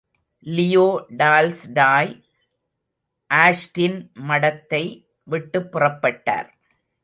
[0.45, 0.85] Leo
[1.17, 2.11] Tolstoy,
[3.29, 4.83] ஆஷ்டின் மடத்தை
[5.27, 6.49] விட்டுப் புறப்பட்டார்!